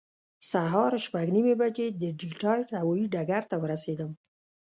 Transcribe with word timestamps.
سهار 0.51 0.91
شپږ 1.05 1.27
نیمې 1.35 1.55
بجې 1.61 1.87
د 2.01 2.03
ډیټرایټ 2.19 2.69
هوایي 2.79 3.05
ډګر 3.13 3.43
ته 3.51 3.55
ورسېدم. 3.63 4.11